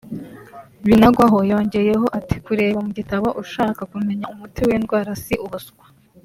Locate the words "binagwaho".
0.85-1.37